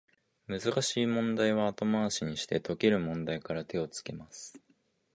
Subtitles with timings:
[0.47, 4.59] 難しい問題は後回しにして、解ける問題から手をつけます